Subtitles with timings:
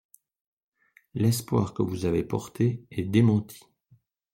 [1.13, 3.61] L’espoir que vous avez porté est démenti.